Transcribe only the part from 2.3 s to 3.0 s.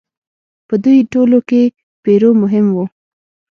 مهم و.